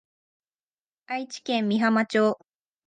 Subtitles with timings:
[1.05, 2.39] 愛知県美浜町